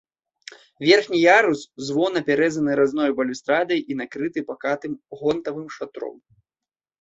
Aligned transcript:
Верхні 0.87 1.19
ярус-звон 1.39 2.11
апяразаны 2.21 2.71
разной 2.79 3.09
балюстрадай 3.19 3.79
і 3.93 3.99
накрыты 4.01 4.39
пакатым 4.49 4.93
гонтавым 5.21 5.67
шатром. 5.77 6.17